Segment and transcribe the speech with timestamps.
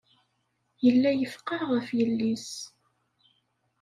[0.85, 2.51] Yella yefqeɛ ɣef yelli-s.